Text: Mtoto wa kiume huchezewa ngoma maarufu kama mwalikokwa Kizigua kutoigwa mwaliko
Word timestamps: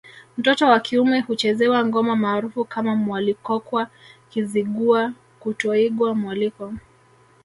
Mtoto 0.37 0.67
wa 0.67 0.79
kiume 0.79 1.19
huchezewa 1.19 1.85
ngoma 1.85 2.15
maarufu 2.15 2.65
kama 2.65 2.95
mwalikokwa 2.95 3.87
Kizigua 4.29 5.13
kutoigwa 5.39 6.15
mwaliko 6.15 6.73